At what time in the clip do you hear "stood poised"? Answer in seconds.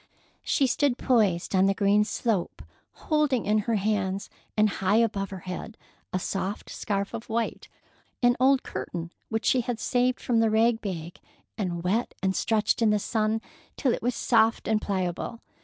0.65-1.53